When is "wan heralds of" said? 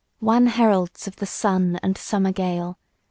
0.19-1.17